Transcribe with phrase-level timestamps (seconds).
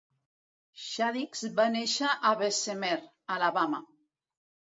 [0.83, 2.95] Shadix va néixer a Bessemer
[3.37, 3.83] (Alabama).